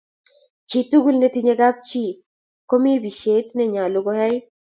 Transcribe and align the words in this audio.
chi 0.69 0.79
tugul 0.89 1.15
netinye 1.19 1.53
kab 1.59 1.75
chi 1.87 2.03
ko 2.69 2.75
mi 2.83 2.91
bishiet 3.03 3.47
nenyalu 3.57 3.99
koai 4.05 4.35